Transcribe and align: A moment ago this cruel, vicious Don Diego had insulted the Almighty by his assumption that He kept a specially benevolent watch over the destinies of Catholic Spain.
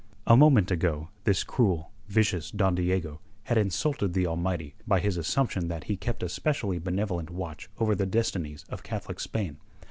A 0.25 0.35
moment 0.35 0.71
ago 0.71 1.09
this 1.25 1.43
cruel, 1.43 1.91
vicious 2.07 2.49
Don 2.49 2.73
Diego 2.73 3.21
had 3.43 3.59
insulted 3.59 4.13
the 4.13 4.25
Almighty 4.25 4.73
by 4.87 4.99
his 4.99 5.15
assumption 5.15 5.67
that 5.67 5.83
He 5.83 5.95
kept 5.95 6.23
a 6.23 6.27
specially 6.29 6.79
benevolent 6.79 7.29
watch 7.29 7.69
over 7.77 7.93
the 7.93 8.07
destinies 8.07 8.65
of 8.69 8.81
Catholic 8.81 9.19
Spain. 9.19 9.57